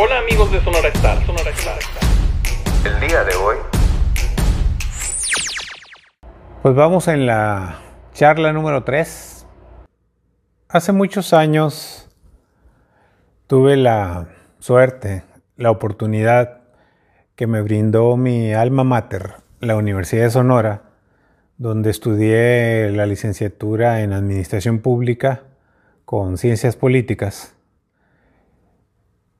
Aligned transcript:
Hola 0.00 0.18
amigos 0.20 0.52
de 0.52 0.60
Sonora 0.60 0.90
Star, 0.90 1.26
Sonora 1.26 1.50
Star. 1.50 1.78
El 2.84 3.00
día 3.00 3.24
de 3.24 3.34
hoy. 3.34 3.56
Pues 6.62 6.72
vamos 6.76 7.08
en 7.08 7.26
la 7.26 7.80
charla 8.14 8.52
número 8.52 8.84
3. 8.84 9.44
Hace 10.68 10.92
muchos 10.92 11.32
años 11.32 12.08
tuve 13.48 13.76
la 13.76 14.28
suerte, 14.60 15.24
la 15.56 15.72
oportunidad 15.72 16.60
que 17.34 17.48
me 17.48 17.60
brindó 17.60 18.16
mi 18.16 18.52
alma 18.52 18.84
mater, 18.84 19.32
la 19.58 19.74
Universidad 19.74 20.22
de 20.26 20.30
Sonora, 20.30 20.82
donde 21.56 21.90
estudié 21.90 22.92
la 22.92 23.06
licenciatura 23.06 24.02
en 24.02 24.12
Administración 24.12 24.78
Pública 24.78 25.42
con 26.04 26.38
Ciencias 26.38 26.76
Políticas. 26.76 27.57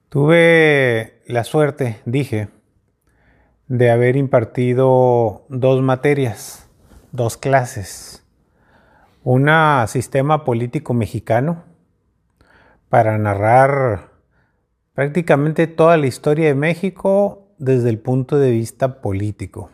Tuve 0.09 1.21
la 1.27 1.45
suerte, 1.45 2.01
dije, 2.07 2.49
de 3.67 3.91
haber 3.91 4.17
impartido 4.17 5.45
dos 5.51 5.83
materias, 5.83 6.67
dos 7.13 7.37
clases. 7.37 8.25
Una 9.23 9.87
sistema 9.87 10.47
político 10.47 10.95
mexicano 10.95 11.65
para 12.89 13.19
narrar 13.19 14.13
prácticamente 14.95 15.67
toda 15.67 15.99
la 15.99 16.07
historia 16.07 16.47
de 16.47 16.55
México 16.55 17.53
desde 17.59 17.91
el 17.91 17.99
punto 17.99 18.39
de 18.39 18.51
vista 18.51 19.03
político. 19.03 19.69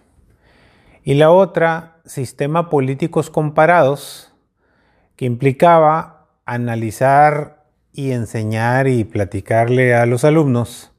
Y 1.04 1.14
la 1.14 1.30
otra 1.30 2.00
sistema 2.06 2.70
políticos 2.70 3.30
comparados 3.30 4.34
que 5.14 5.26
implicaba 5.26 6.26
analizar 6.44 7.63
y 7.94 8.10
enseñar 8.10 8.88
y 8.88 9.04
platicarle 9.04 9.94
a 9.94 10.04
los 10.04 10.24
alumnos 10.24 10.92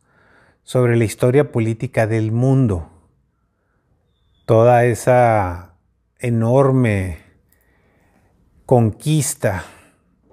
sobre 0.64 0.96
la 0.96 1.04
historia 1.04 1.52
política 1.52 2.08
del 2.08 2.32
mundo. 2.32 2.90
Toda 4.46 4.86
esa 4.86 5.74
enorme 6.20 7.18
conquista 8.66 9.66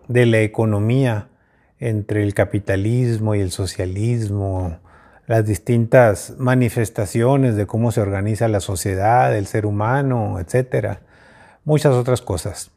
de 0.06 0.25
la 0.27 0.41
economía 0.41 1.28
entre 1.78 2.23
el 2.23 2.33
capitalismo 2.33 3.34
y 3.34 3.41
el 3.41 3.51
socialismo, 3.51 4.79
las 5.27 5.45
distintas 5.45 6.36
manifestaciones 6.39 7.56
de 7.56 7.67
cómo 7.67 7.91
se 7.91 8.01
organiza 8.01 8.47
la 8.47 8.61
sociedad, 8.61 9.36
el 9.36 9.47
ser 9.47 9.67
humano, 9.67 10.39
etcétera, 10.39 11.01
muchas 11.64 11.95
otras 11.95 12.23
cosas. 12.23 12.70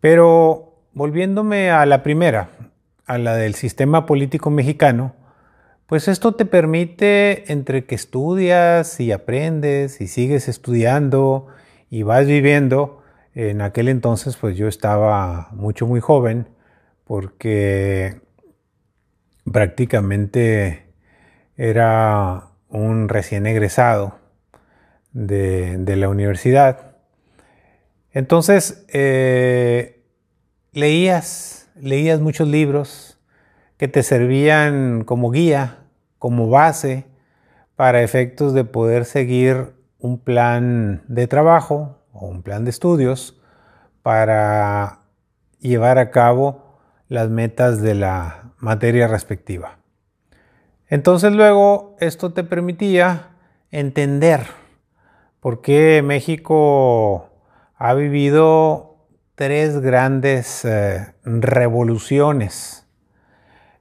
Pero 0.00 0.78
volviéndome 0.94 1.70
a 1.70 1.84
la 1.84 2.02
primera, 2.02 2.48
a 3.06 3.18
la 3.18 3.36
del 3.36 3.54
sistema 3.54 4.06
político 4.06 4.50
mexicano, 4.50 5.14
pues 5.86 6.08
esto 6.08 6.32
te 6.32 6.46
permite 6.46 7.52
entre 7.52 7.84
que 7.84 7.94
estudias 7.94 8.98
y 9.00 9.12
aprendes 9.12 10.00
y 10.00 10.06
sigues 10.06 10.48
estudiando 10.48 11.48
y 11.90 12.02
vas 12.02 12.26
viviendo, 12.26 13.02
en 13.34 13.60
aquel 13.60 13.88
entonces 13.88 14.36
pues 14.36 14.56
yo 14.56 14.68
estaba 14.68 15.48
mucho 15.52 15.86
muy 15.86 16.00
joven 16.00 16.48
porque 17.04 18.20
prácticamente 19.50 20.86
era 21.56 22.48
un 22.68 23.08
recién 23.08 23.46
egresado 23.46 24.18
de, 25.12 25.96
la 25.96 26.08
universidad. 26.08 26.96
Entonces, 28.12 28.84
eh, 28.92 30.02
leías, 30.72 31.63
leías 31.74 32.20
muchos 32.20 32.48
libros 32.48 33.18
que 33.76 33.88
te 33.88 34.02
servían 34.02 35.04
como 35.04 35.30
guía, 35.30 35.78
como 36.18 36.48
base, 36.48 37.06
para 37.76 38.02
efectos 38.02 38.54
de 38.54 38.64
poder 38.64 39.04
seguir 39.04 39.74
un 39.98 40.18
plan 40.18 41.02
de 41.08 41.26
trabajo 41.26 41.98
o 42.12 42.26
un 42.26 42.42
plan 42.42 42.64
de 42.64 42.70
estudios 42.70 43.40
para 44.02 45.00
llevar 45.58 45.98
a 45.98 46.10
cabo 46.10 46.78
las 47.08 47.28
metas 47.30 47.82
de 47.82 47.94
la 47.94 48.52
materia 48.58 49.08
respectiva. 49.08 49.78
Entonces 50.88 51.32
luego 51.32 51.96
esto 51.98 52.32
te 52.32 52.44
permitía 52.44 53.30
entender 53.70 54.46
por 55.40 55.60
qué 55.60 56.02
México 56.04 57.30
ha 57.76 57.94
vivido 57.94 58.93
tres 59.34 59.80
grandes 59.80 60.64
eh, 60.64 61.14
revoluciones 61.24 62.86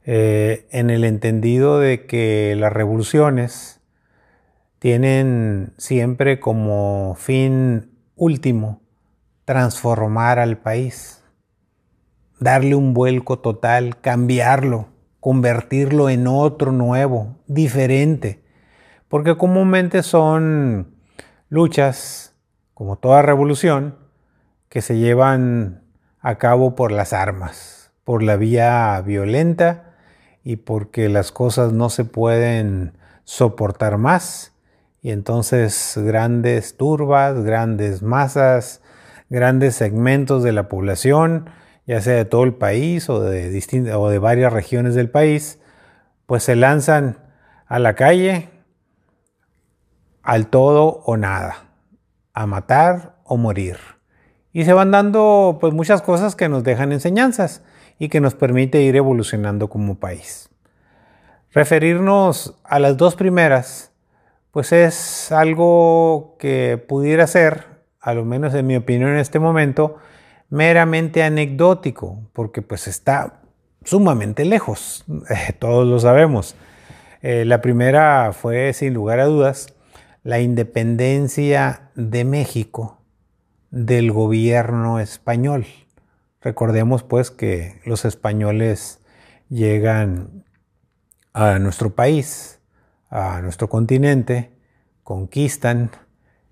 eh, 0.05 0.67
en 0.71 0.89
el 0.89 1.03
entendido 1.03 1.79
de 1.79 2.05
que 2.05 2.55
las 2.57 2.73
revoluciones 2.73 3.81
tienen 4.79 5.73
siempre 5.77 6.39
como 6.39 7.15
fin 7.15 7.91
último 8.15 8.81
transformar 9.45 10.39
al 10.39 10.57
país, 10.57 11.23
darle 12.39 12.75
un 12.75 12.93
vuelco 12.93 13.39
total, 13.39 13.99
cambiarlo 14.01 14.93
convertirlo 15.23 16.09
en 16.09 16.27
otro 16.27 16.73
nuevo, 16.73 17.37
diferente. 17.47 18.43
Porque 19.07 19.37
comúnmente 19.37 20.03
son 20.03 20.97
luchas, 21.47 22.35
como 22.73 22.97
toda 22.97 23.21
revolución, 23.21 24.02
que 24.73 24.81
se 24.81 24.97
llevan 24.97 25.83
a 26.19 26.39
cabo 26.39 26.73
por 26.73 26.91
las 26.91 27.13
armas, 27.13 27.91
por 28.03 28.23
la 28.23 28.37
vía 28.37 28.99
violenta 29.05 29.93
y 30.43 30.55
porque 30.55 31.09
las 31.09 31.31
cosas 31.31 31.73
no 31.73 31.91
se 31.91 32.05
pueden 32.05 32.97
soportar 33.23 33.99
más. 33.99 34.55
Y 35.03 35.11
entonces 35.11 35.93
grandes 35.95 36.75
turbas, 36.75 37.43
grandes 37.43 38.01
masas, 38.01 38.81
grandes 39.29 39.75
segmentos 39.75 40.41
de 40.41 40.53
la 40.53 40.69
población 40.69 41.51
ya 41.85 42.01
sea 42.01 42.15
de 42.15 42.25
todo 42.25 42.43
el 42.43 42.55
país 42.55 43.11
o 43.11 43.19
de, 43.19 43.93
o 43.95 44.09
de 44.09 44.17
varias 44.17 44.51
regiones 44.51 44.95
del 44.95 45.11
país, 45.11 45.59
pues 46.25 46.41
se 46.41 46.55
lanzan 46.55 47.19
a 47.67 47.77
la 47.77 47.93
calle 47.93 48.49
al 50.23 50.47
todo 50.47 51.03
o 51.05 51.15
nada, 51.15 51.57
a 52.33 52.47
matar 52.47 53.19
o 53.23 53.37
morir. 53.37 53.92
Y 54.53 54.65
se 54.65 54.73
van 54.73 54.91
dando 54.91 55.57
pues 55.59 55.73
muchas 55.73 56.03
cosas 56.03 56.35
que 56.35 56.47
nos 56.47 56.63
dejan 56.63 56.91
enseñanzas 56.91 57.63
y 57.97 58.09
que 58.09 58.21
nos 58.21 58.35
permite 58.35 58.81
ir 58.81 58.95
evolucionando 58.95 59.67
como 59.67 59.95
país. 59.95 60.49
Referirnos 61.51 62.55
a 62.63 62.79
las 62.79 62.95
dos 62.95 63.15
primeras, 63.15 63.91
pues 64.51 64.71
es 64.71 65.31
algo 65.31 66.35
que 66.39 66.83
pudiera 66.87 67.25
ser, 67.25 67.65
a 67.99 68.13
lo 68.13 68.25
menos 68.25 68.53
en 68.53 68.67
mi 68.67 68.75
opinión 68.75 69.11
en 69.11 69.17
este 69.17 69.39
momento, 69.39 69.97
meramente 70.49 71.23
anecdótico, 71.23 72.19
porque 72.33 72.61
pues 72.61 72.87
está 72.87 73.41
sumamente 73.83 74.45
lejos, 74.45 75.03
todos 75.59 75.87
lo 75.87 75.99
sabemos. 75.99 76.55
Eh, 77.23 77.45
la 77.45 77.61
primera 77.61 78.33
fue, 78.33 78.73
sin 78.73 78.93
lugar 78.93 79.19
a 79.19 79.25
dudas, 79.25 79.73
la 80.23 80.39
independencia 80.39 81.89
de 81.95 82.23
México 82.23 83.02
del 83.73 84.11
gobierno 84.11 84.99
español. 84.99 85.65
Recordemos 86.41 87.01
pues 87.01 87.31
que 87.31 87.81
los 87.85 88.05
españoles 88.05 88.99
llegan 89.49 90.43
a 91.33 91.57
nuestro 91.57 91.95
país, 91.95 92.59
a 93.09 93.41
nuestro 93.41 93.69
continente, 93.69 94.51
conquistan, 95.01 95.89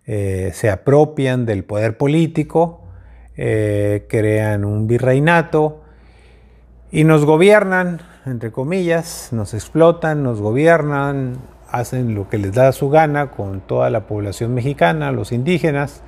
eh, 0.08 0.50
se 0.56 0.72
apropian 0.72 1.46
del 1.46 1.64
poder 1.64 1.96
político, 1.96 2.88
eh, 3.38 4.08
crean 4.10 4.66
un 4.66 4.88
virreinato 4.88 5.84
y 6.90 7.04
nos 7.04 7.24
gobiernan, 7.24 8.02
entre 8.26 8.52
comillas, 8.52 9.30
nos 9.32 9.54
explotan, 9.54 10.24
nos 10.24 10.42
gobiernan, 10.42 11.38
hacen 11.70 12.16
lo 12.16 12.28
que 12.30 12.40
les 12.40 12.54
da 12.54 12.72
su 12.72 12.90
gana 12.90 13.30
con 13.30 13.62
toda 13.62 13.92
la 13.92 14.08
población 14.08 14.56
mexicana, 14.56 15.12
los 15.12 15.32
indígenas. 15.32 16.02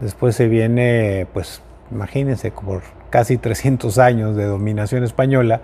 Después 0.00 0.36
se 0.36 0.46
viene, 0.46 1.26
pues 1.32 1.62
imagínense, 1.90 2.50
por 2.50 2.82
casi 3.10 3.36
300 3.36 3.98
años 3.98 4.36
de 4.36 4.44
dominación 4.44 5.02
española, 5.02 5.60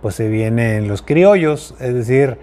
pues 0.00 0.14
se 0.14 0.28
vienen 0.28 0.88
los 0.88 1.02
criollos, 1.02 1.74
es 1.80 1.94
decir, 1.94 2.38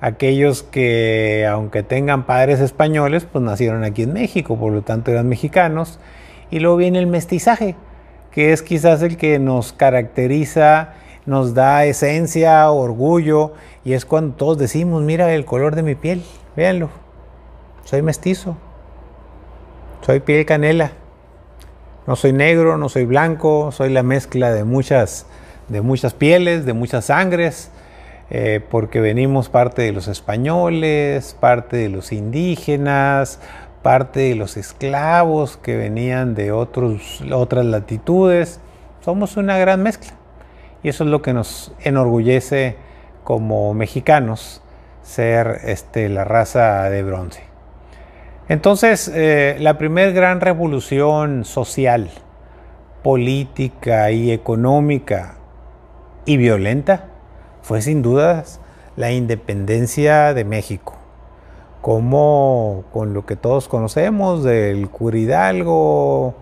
aquellos 0.00 0.62
que 0.62 1.46
aunque 1.48 1.82
tengan 1.82 2.24
padres 2.26 2.60
españoles, 2.60 3.26
pues 3.30 3.44
nacieron 3.44 3.84
aquí 3.84 4.02
en 4.02 4.12
México, 4.12 4.58
por 4.58 4.72
lo 4.72 4.82
tanto 4.82 5.10
eran 5.10 5.28
mexicanos. 5.28 5.98
Y 6.50 6.58
luego 6.58 6.76
viene 6.76 6.98
el 6.98 7.06
mestizaje, 7.06 7.76
que 8.30 8.52
es 8.52 8.62
quizás 8.62 9.00
el 9.02 9.16
que 9.16 9.38
nos 9.38 9.72
caracteriza, 9.72 10.94
nos 11.24 11.54
da 11.54 11.84
esencia, 11.84 12.68
orgullo, 12.70 13.52
y 13.84 13.92
es 13.92 14.04
cuando 14.04 14.34
todos 14.34 14.58
decimos, 14.58 15.02
mira 15.02 15.32
el 15.32 15.44
color 15.44 15.76
de 15.76 15.82
mi 15.82 15.94
piel, 15.94 16.22
véanlo, 16.56 16.90
soy 17.84 18.02
mestizo, 18.02 18.56
soy 20.02 20.20
piel 20.20 20.44
canela, 20.44 20.92
no 22.06 22.16
soy 22.16 22.32
negro, 22.32 22.76
no 22.76 22.88
soy 22.88 23.04
blanco, 23.04 23.70
soy 23.70 23.90
la 23.90 24.02
mezcla 24.02 24.52
de 24.52 24.64
muchas, 24.64 25.26
de 25.68 25.80
muchas 25.80 26.12
pieles, 26.12 26.66
de 26.66 26.72
muchas 26.72 27.06
sangres, 27.06 27.70
eh, 28.30 28.60
porque 28.68 29.00
venimos 29.00 29.48
parte 29.48 29.82
de 29.82 29.92
los 29.92 30.08
españoles, 30.08 31.36
parte 31.38 31.76
de 31.76 31.88
los 31.88 32.12
indígenas, 32.12 33.38
parte 33.82 34.20
de 34.20 34.34
los 34.34 34.56
esclavos 34.56 35.56
que 35.56 35.76
venían 35.76 36.34
de 36.34 36.50
otros, 36.50 37.22
otras 37.32 37.64
latitudes. 37.64 38.60
Somos 39.00 39.36
una 39.36 39.58
gran 39.58 39.82
mezcla. 39.82 40.12
Y 40.82 40.88
eso 40.88 41.04
es 41.04 41.10
lo 41.10 41.22
que 41.22 41.32
nos 41.32 41.72
enorgullece 41.80 42.76
como 43.22 43.72
mexicanos, 43.74 44.62
ser 45.02 45.60
este, 45.64 46.08
la 46.08 46.24
raza 46.24 46.90
de 46.90 47.04
bronce. 47.04 47.51
Entonces, 48.48 49.10
eh, 49.14 49.56
la 49.60 49.78
primera 49.78 50.10
gran 50.10 50.40
revolución 50.40 51.44
social, 51.44 52.10
política 53.02 54.10
y 54.10 54.30
económica 54.32 55.36
y 56.24 56.36
violenta 56.36 57.08
fue 57.62 57.82
sin 57.82 58.02
dudas 58.02 58.60
la 58.96 59.12
independencia 59.12 60.34
de 60.34 60.44
México. 60.44 60.96
Como 61.80 62.84
con 62.92 63.14
lo 63.14 63.26
que 63.26 63.36
todos 63.36 63.68
conocemos 63.68 64.44
del 64.44 64.88
Curidalgo, 64.90 66.34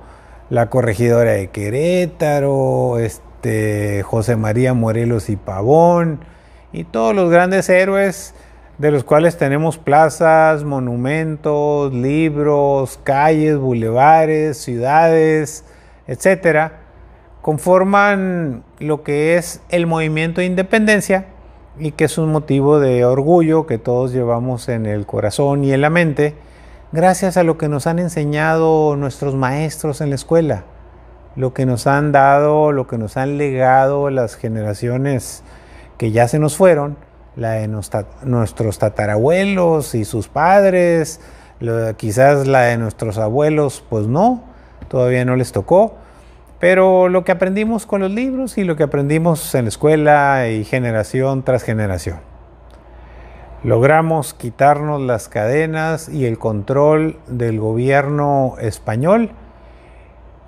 la 0.50 0.68
corregidora 0.68 1.32
de 1.32 1.48
Querétaro, 1.48 2.98
este, 2.98 4.02
José 4.02 4.36
María 4.36 4.74
Morelos 4.74 5.30
y 5.30 5.36
Pavón, 5.36 6.20
y 6.72 6.84
todos 6.84 7.14
los 7.14 7.30
grandes 7.30 7.68
héroes 7.68 8.34
de 8.80 8.90
los 8.90 9.04
cuales 9.04 9.36
tenemos 9.36 9.76
plazas, 9.76 10.64
monumentos, 10.64 11.92
libros, 11.92 12.98
calles, 13.04 13.58
bulevares, 13.58 14.56
ciudades, 14.56 15.66
etcétera, 16.06 16.80
conforman 17.42 18.64
lo 18.78 19.02
que 19.02 19.36
es 19.36 19.60
el 19.68 19.86
movimiento 19.86 20.40
de 20.40 20.46
independencia 20.46 21.26
y 21.78 21.92
que 21.92 22.04
es 22.04 22.16
un 22.16 22.32
motivo 22.32 22.80
de 22.80 23.04
orgullo 23.04 23.66
que 23.66 23.76
todos 23.76 24.14
llevamos 24.14 24.70
en 24.70 24.86
el 24.86 25.04
corazón 25.04 25.62
y 25.62 25.74
en 25.74 25.82
la 25.82 25.90
mente, 25.90 26.34
gracias 26.90 27.36
a 27.36 27.42
lo 27.42 27.58
que 27.58 27.68
nos 27.68 27.86
han 27.86 27.98
enseñado 27.98 28.96
nuestros 28.96 29.34
maestros 29.34 30.00
en 30.00 30.08
la 30.08 30.14
escuela, 30.14 30.64
lo 31.36 31.52
que 31.52 31.66
nos 31.66 31.86
han 31.86 32.12
dado, 32.12 32.72
lo 32.72 32.86
que 32.86 32.96
nos 32.96 33.18
han 33.18 33.36
legado 33.36 34.08
las 34.08 34.36
generaciones 34.36 35.42
que 35.98 36.12
ya 36.12 36.28
se 36.28 36.38
nos 36.38 36.56
fueron, 36.56 36.96
la 37.36 37.52
de 37.52 37.68
nuestros 37.68 38.78
tatarabuelos 38.78 39.94
y 39.94 40.04
sus 40.04 40.28
padres, 40.28 41.20
quizás 41.96 42.46
la 42.46 42.62
de 42.62 42.78
nuestros 42.78 43.18
abuelos, 43.18 43.84
pues 43.88 44.06
no, 44.06 44.44
todavía 44.88 45.24
no 45.24 45.36
les 45.36 45.52
tocó, 45.52 45.94
pero 46.58 47.08
lo 47.08 47.24
que 47.24 47.32
aprendimos 47.32 47.86
con 47.86 48.00
los 48.00 48.10
libros 48.10 48.58
y 48.58 48.64
lo 48.64 48.76
que 48.76 48.82
aprendimos 48.82 49.54
en 49.54 49.64
la 49.64 49.68
escuela 49.68 50.48
y 50.48 50.64
generación 50.64 51.42
tras 51.42 51.62
generación. 51.62 52.18
Logramos 53.62 54.32
quitarnos 54.32 55.02
las 55.02 55.28
cadenas 55.28 56.08
y 56.08 56.24
el 56.24 56.38
control 56.38 57.18
del 57.26 57.60
gobierno 57.60 58.54
español 58.58 59.32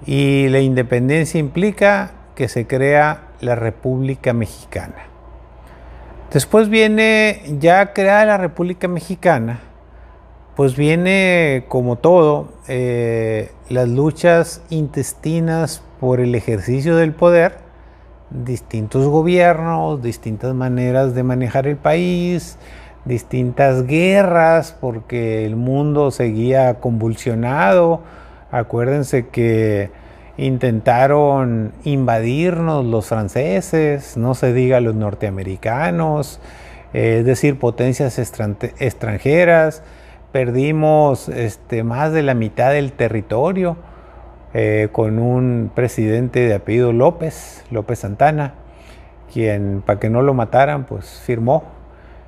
y 0.07 0.49
la 0.49 0.61
independencia 0.61 1.39
implica 1.39 2.13
que 2.35 2.49
se 2.49 2.67
crea 2.67 3.29
la 3.41 3.55
República 3.55 4.33
Mexicana. 4.33 5.12
Después 6.33 6.71
viene 6.71 7.43
ya 7.59 7.93
creada 7.93 8.25
la 8.25 8.39
República 8.39 8.89
Mexicana, 8.89 9.61
pues 10.57 10.77
viene 10.77 11.67
como 11.69 11.97
todo 11.97 12.49
eh, 12.69 13.51
las 13.69 13.87
luchas 13.91 14.63
intestinas 14.71 15.83
por 16.01 16.21
el 16.21 16.35
ejercicio 16.35 16.97
del 16.97 17.13
poder, 17.13 17.59
distintos 18.31 19.07
gobiernos, 19.09 20.03
distintas 20.03 20.55
maneras 20.55 21.15
de 21.15 21.23
manejar 21.23 21.67
el 21.67 21.77
país, 21.77 22.57
distintas 23.05 23.87
guerras, 23.87 24.75
porque 24.81 25.45
el 25.45 25.57
mundo 25.57 26.11
seguía 26.11 26.81
convulsionado. 26.81 28.01
Acuérdense 28.51 29.29
que 29.29 29.91
intentaron 30.37 31.73
invadirnos 31.85 32.85
los 32.85 33.07
franceses, 33.07 34.17
no 34.17 34.35
se 34.35 34.53
diga 34.53 34.81
los 34.81 34.95
norteamericanos, 34.95 36.41
eh, 36.95 37.19
es 37.21 37.25
decir, 37.25 37.59
potencias 37.59 38.19
extranjeras, 38.19 39.83
perdimos 40.33 41.29
este, 41.29 41.85
más 41.85 42.13
de 42.13 42.23
la 42.23 42.35
mitad 42.35 42.73
del 42.73 42.93
territorio 42.93 43.77
eh, 44.55 44.89
con 44.93 45.19
un 45.19 45.71
presidente 45.75 46.41
de 46.41 46.55
apellido 46.55 46.93
López, 46.93 47.65
López 47.71 48.01
Santana, 48.01 48.55
quien 49.33 49.83
para 49.85 50.01
que 50.01 50.11
no 50.11 50.23
lo 50.23 50.35
mataran, 50.35 50.85
pues 50.85 51.23
firmó, 51.25 51.65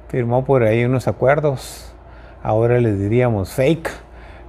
firmó 0.08 0.44
por 0.44 0.62
ahí 0.62 0.84
unos 0.84 1.08
acuerdos, 1.08 1.94
ahora 2.42 2.80
les 2.80 2.98
diríamos 2.98 3.52
fake, 3.52 3.90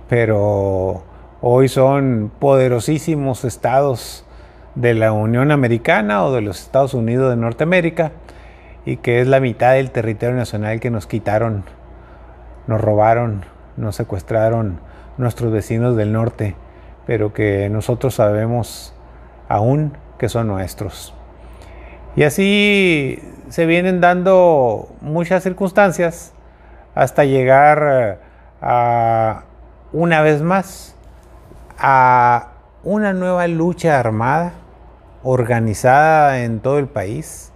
pero 0.07 1.03
Hoy 1.47 1.67
son 1.67 2.31
poderosísimos 2.39 3.45
estados 3.45 4.25
de 4.73 4.95
la 4.95 5.11
Unión 5.11 5.51
Americana 5.51 6.25
o 6.25 6.33
de 6.33 6.41
los 6.41 6.59
Estados 6.59 6.95
Unidos 6.95 7.29
de 7.29 7.35
Norteamérica 7.35 8.13
y 8.83 8.97
que 8.97 9.21
es 9.21 9.27
la 9.27 9.39
mitad 9.39 9.73
del 9.73 9.91
territorio 9.91 10.35
nacional 10.35 10.79
que 10.79 10.89
nos 10.89 11.05
quitaron, 11.05 11.63
nos 12.65 12.81
robaron, 12.81 13.45
nos 13.77 13.95
secuestraron 13.95 14.79
nuestros 15.19 15.53
vecinos 15.53 15.95
del 15.95 16.13
norte, 16.13 16.55
pero 17.05 17.31
que 17.31 17.69
nosotros 17.69 18.15
sabemos 18.15 18.95
aún 19.47 19.95
que 20.17 20.29
son 20.29 20.47
nuestros. 20.47 21.13
Y 22.15 22.23
así 22.23 23.19
se 23.49 23.67
vienen 23.67 24.01
dando 24.01 24.87
muchas 24.99 25.43
circunstancias 25.43 26.33
hasta 26.95 27.23
llegar 27.23 28.19
a 28.63 29.43
una 29.93 30.23
vez 30.23 30.41
más 30.41 30.95
a 31.77 32.51
una 32.83 33.13
nueva 33.13 33.47
lucha 33.47 33.99
armada 33.99 34.53
organizada 35.23 36.43
en 36.43 36.59
todo 36.59 36.77
el 36.77 36.87
país 36.87 37.51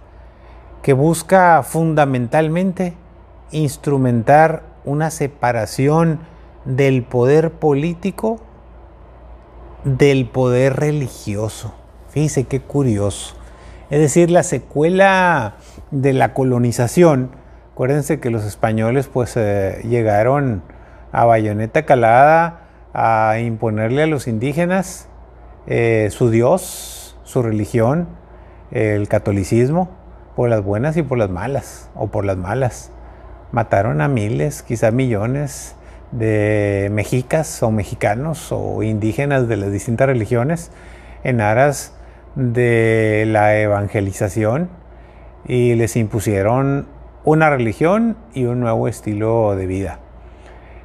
que 0.82 0.92
busca 0.92 1.62
fundamentalmente 1.62 2.94
instrumentar 3.52 4.62
una 4.84 5.10
separación 5.10 6.20
del 6.64 7.02
poder 7.02 7.52
político 7.52 8.40
del 9.84 10.26
poder 10.26 10.76
religioso. 10.76 11.74
Fíjense 12.10 12.44
qué 12.44 12.60
curioso. 12.60 13.34
Es 13.88 14.00
decir, 14.00 14.30
la 14.30 14.42
secuela 14.42 15.54
de 15.90 16.12
la 16.12 16.34
colonización. 16.34 17.30
Acuérdense 17.72 18.20
que 18.20 18.30
los 18.30 18.44
españoles 18.44 19.08
pues 19.08 19.36
eh, 19.36 19.80
llegaron 19.84 20.62
a 21.12 21.24
bayoneta 21.24 21.86
calada 21.86 22.69
a 22.92 23.38
imponerle 23.40 24.02
a 24.02 24.06
los 24.06 24.26
indígenas 24.26 25.08
eh, 25.66 26.08
su 26.10 26.30
Dios, 26.30 27.16
su 27.24 27.42
religión, 27.42 28.08
el 28.70 29.08
catolicismo, 29.08 29.90
por 30.36 30.48
las 30.48 30.62
buenas 30.62 30.96
y 30.96 31.02
por 31.02 31.18
las 31.18 31.30
malas, 31.30 31.90
o 31.94 32.08
por 32.08 32.24
las 32.24 32.36
malas. 32.36 32.90
Mataron 33.52 34.00
a 34.00 34.08
miles, 34.08 34.62
quizá 34.62 34.90
millones 34.90 35.74
de 36.12 36.88
mexicas 36.92 37.62
o 37.62 37.70
mexicanos 37.70 38.50
o 38.50 38.82
indígenas 38.82 39.48
de 39.48 39.56
las 39.56 39.70
distintas 39.70 40.06
religiones 40.06 40.70
en 41.22 41.40
aras 41.40 41.94
de 42.34 43.24
la 43.26 43.58
evangelización 43.58 44.70
y 45.46 45.74
les 45.74 45.96
impusieron 45.96 46.88
una 47.24 47.50
religión 47.50 48.16
y 48.34 48.44
un 48.44 48.60
nuevo 48.60 48.88
estilo 48.88 49.54
de 49.56 49.66
vida. 49.66 50.00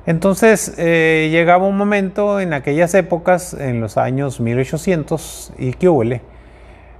Entonces 0.05 0.75
eh, 0.77 1.29
llegaba 1.31 1.65
un 1.65 1.77
momento 1.77 2.39
en 2.39 2.53
aquellas 2.53 2.93
épocas, 2.93 3.55
en 3.55 3.81
los 3.81 3.97
años 3.97 4.39
1800 4.39 5.53
y 5.57 5.73
que 5.73 5.89
huele, 5.89 6.21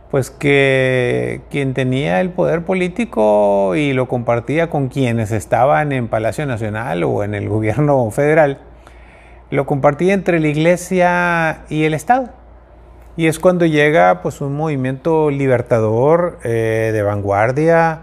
pues 0.09 0.31
que 0.31 1.41
quien 1.51 1.75
tenía 1.75 2.19
el 2.19 2.31
poder 2.31 2.63
político 2.63 3.75
y 3.75 3.93
lo 3.93 4.07
compartía 4.07 4.71
con 4.71 4.87
quienes 4.87 5.31
estaban 5.31 5.91
en 5.91 6.07
Palacio 6.07 6.47
Nacional 6.47 7.03
o 7.03 7.23
en 7.23 7.35
el 7.35 7.47
gobierno 7.47 8.09
federal, 8.09 8.59
lo 9.51 9.67
compartía 9.67 10.15
entre 10.15 10.39
la 10.39 10.47
iglesia 10.47 11.59
y 11.69 11.83
el 11.83 11.93
Estado. 11.93 12.29
Y 13.17 13.27
es 13.27 13.39
cuando 13.39 13.67
llega 13.67 14.23
pues 14.23 14.41
un 14.41 14.55
movimiento 14.55 15.29
libertador 15.29 16.39
eh, 16.43 16.89
de 16.91 17.03
vanguardia, 17.03 18.01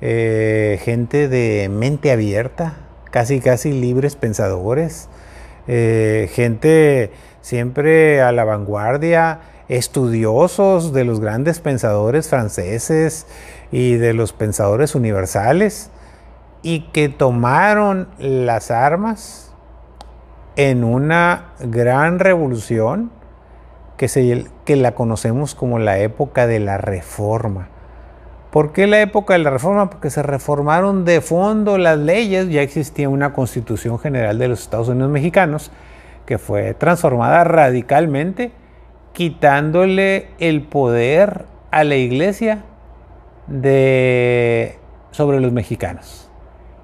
eh, 0.00 0.80
gente 0.82 1.28
de 1.28 1.68
mente 1.68 2.10
abierta, 2.10 2.87
casi 3.10 3.40
casi 3.40 3.72
libres 3.72 4.16
pensadores, 4.16 5.08
eh, 5.66 6.30
gente 6.32 7.10
siempre 7.40 8.20
a 8.22 8.32
la 8.32 8.44
vanguardia, 8.44 9.40
estudiosos 9.68 10.92
de 10.92 11.04
los 11.04 11.20
grandes 11.20 11.60
pensadores 11.60 12.28
franceses 12.28 13.26
y 13.70 13.96
de 13.96 14.14
los 14.14 14.32
pensadores 14.32 14.94
universales, 14.94 15.90
y 16.62 16.90
que 16.90 17.08
tomaron 17.08 18.08
las 18.18 18.70
armas 18.70 19.52
en 20.56 20.82
una 20.84 21.52
gran 21.60 22.18
revolución 22.18 23.12
que, 23.96 24.08
se, 24.08 24.46
que 24.64 24.76
la 24.76 24.92
conocemos 24.94 25.54
como 25.54 25.78
la 25.78 25.98
época 25.98 26.46
de 26.46 26.60
la 26.60 26.78
reforma. 26.78 27.68
¿Por 28.50 28.72
qué 28.72 28.86
la 28.86 29.00
época 29.02 29.34
de 29.34 29.40
la 29.40 29.50
reforma? 29.50 29.90
Porque 29.90 30.08
se 30.08 30.22
reformaron 30.22 31.04
de 31.04 31.20
fondo 31.20 31.76
las 31.76 31.98
leyes, 31.98 32.48
ya 32.48 32.62
existía 32.62 33.08
una 33.08 33.34
constitución 33.34 33.98
general 33.98 34.38
de 34.38 34.48
los 34.48 34.60
Estados 34.60 34.88
Unidos 34.88 35.10
mexicanos 35.10 35.70
que 36.24 36.38
fue 36.38 36.72
transformada 36.74 37.44
radicalmente, 37.44 38.52
quitándole 39.12 40.28
el 40.38 40.62
poder 40.62 41.44
a 41.70 41.84
la 41.84 41.96
iglesia 41.96 42.64
sobre 45.10 45.40
los 45.40 45.52
mexicanos. 45.52 46.30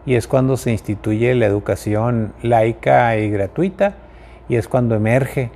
Y 0.06 0.16
es 0.16 0.28
cuando 0.28 0.59
se 0.59 0.71
instituye 0.71 1.35
la 1.35 1.47
educación 1.47 2.35
laica 2.42 3.16
y 3.16 3.30
gratuita, 3.30 3.94
y 4.49 4.56
es 4.56 4.68
cuando 4.68 4.94
emerge 4.94 5.50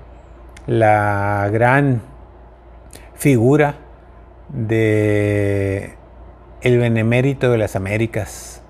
la 0.67 1.49
gran 1.53 2.01
figura 3.15 3.75
de 4.49 5.98
el 6.61 6.79
benemérito 6.79 7.51
de 7.53 7.59
las 7.59 7.77
Américas, 7.77 8.63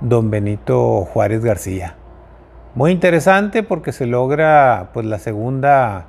don 0.00 0.30
Benito 0.30 1.04
Juárez 1.04 1.44
García. 1.44 1.96
Muy 2.74 2.92
interesante 2.92 3.62
porque 3.62 3.92
se 3.92 4.06
logra 4.06 4.90
pues, 4.94 5.04
la, 5.06 5.18
segunda, 5.18 6.06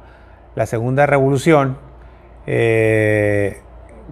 la 0.56 0.66
segunda 0.66 1.06
revolución 1.06 1.78
eh, 2.46 3.62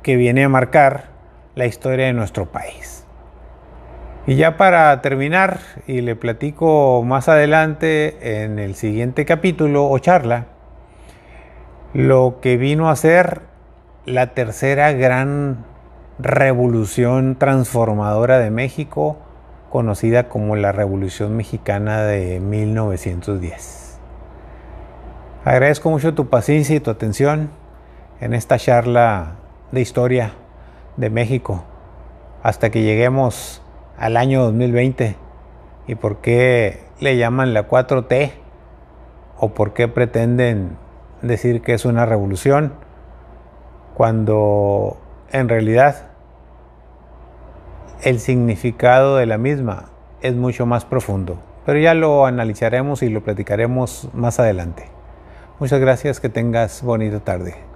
que 0.01 0.15
viene 0.15 0.43
a 0.43 0.49
marcar 0.49 1.09
la 1.55 1.65
historia 1.65 2.07
de 2.07 2.13
nuestro 2.13 2.51
país. 2.51 3.05
Y 4.25 4.35
ya 4.35 4.57
para 4.57 4.99
terminar, 5.01 5.59
y 5.87 6.01
le 6.01 6.15
platico 6.15 7.03
más 7.03 7.29
adelante 7.29 8.43
en 8.43 8.59
el 8.59 8.75
siguiente 8.75 9.25
capítulo 9.25 9.87
o 9.87 9.99
charla, 9.99 10.47
lo 11.93 12.39
que 12.41 12.57
vino 12.57 12.89
a 12.89 12.95
ser 12.95 13.41
la 14.05 14.33
tercera 14.33 14.91
gran 14.93 15.70
revolución 16.21 17.35
transformadora 17.35 18.37
de 18.37 18.51
México, 18.51 19.17
conocida 19.71 20.29
como 20.29 20.55
la 20.55 20.71
Revolución 20.71 21.35
Mexicana 21.35 22.03
de 22.03 22.39
1910. 22.39 23.99
Agradezco 25.43 25.89
mucho 25.89 26.13
tu 26.13 26.29
paciencia 26.29 26.75
y 26.75 26.79
tu 26.79 26.91
atención 26.91 27.49
en 28.19 28.35
esta 28.35 28.59
charla 28.59 29.37
de 29.71 29.81
historia 29.81 30.33
de 30.97 31.09
México 31.09 31.63
hasta 32.43 32.69
que 32.69 32.83
lleguemos 32.83 33.63
al 33.97 34.17
año 34.17 34.43
2020 34.43 35.15
y 35.87 35.95
por 35.95 36.17
qué 36.17 36.83
le 36.99 37.17
llaman 37.17 37.55
la 37.55 37.67
4T 37.67 38.31
o 39.39 39.49
por 39.55 39.73
qué 39.73 39.87
pretenden 39.87 40.77
decir 41.23 41.61
que 41.61 41.73
es 41.73 41.85
una 41.85 42.05
revolución 42.05 42.73
cuando 43.95 44.97
en 45.31 45.49
realidad 45.49 46.11
el 48.03 48.20
significado 48.20 49.17
de 49.17 49.25
la 49.25 49.38
misma 49.38 49.89
es 50.22 50.36
mucho 50.36 50.65
más 50.65 50.86
profundo. 50.86 51.39
Pero 51.65 51.79
ya 51.79 51.93
lo 51.93 52.25
analizaremos 52.25 53.03
y 53.03 53.10
lo 53.10 53.24
platicaremos 53.24 54.10
más 54.13 54.39
adelante. 54.39 54.86
Muchas 55.60 55.79
gracias, 55.79 56.20
que 56.20 56.29
tengas 56.29 56.81
bonita 56.81 57.20
tarde. 57.20 57.70